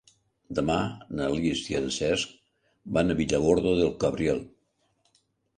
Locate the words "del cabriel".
3.81-4.43